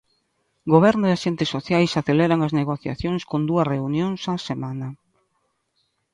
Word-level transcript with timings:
Goberno 0.73 1.05
e 1.07 1.11
axentes 1.13 1.49
sociais 1.55 1.91
aceleran 1.99 2.39
as 2.47 2.55
negociacións 2.59 3.21
con 3.29 3.41
dúas 3.49 3.69
reunións 3.73 4.21
á 4.31 4.33
semana. 4.49 4.87